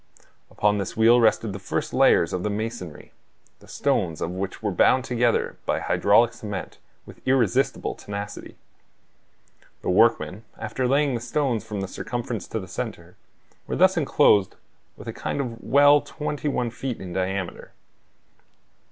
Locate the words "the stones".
3.59-4.19, 11.13-11.63